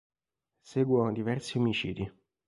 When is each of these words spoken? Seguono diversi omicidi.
Seguono 0.63 1.11
diversi 1.11 1.59
omicidi. 1.59 2.11